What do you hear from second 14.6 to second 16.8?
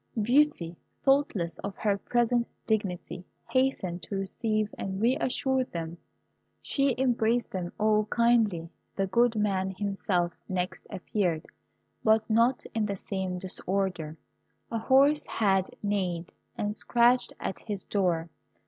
A horse had neighed and